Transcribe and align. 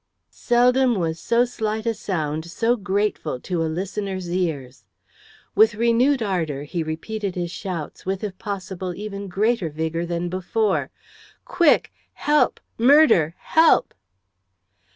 Seldom 0.31 0.95
was 0.95 1.19
so 1.19 1.45
slight 1.45 1.85
a 1.85 1.93
sound 1.93 2.45
so 2.45 2.75
grateful 2.75 3.39
to 3.41 3.61
a 3.61 3.69
listener's 3.69 4.31
ears! 4.31 4.83
With 5.53 5.75
renewed 5.75 6.23
ardour 6.23 6.63
he 6.63 6.81
repeated 6.81 7.35
his 7.35 7.51
shouts, 7.51 8.03
with, 8.03 8.23
if 8.23 8.35
possible, 8.39 8.95
even 8.95 9.27
greater 9.27 9.69
vigour 9.69 10.07
than 10.07 10.27
before: 10.27 10.89
"Quick! 11.45 11.91
Help! 12.13 12.59
Murder! 12.79 13.35
Help!" 13.37 13.93